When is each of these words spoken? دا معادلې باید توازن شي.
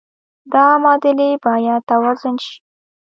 دا 0.53 0.65
معادلې 0.83 1.29
باید 1.45 1.81
توازن 1.89 2.35
شي. 2.45 2.55